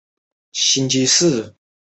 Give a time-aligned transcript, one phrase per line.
[0.53, 1.55] 县治乔治敦。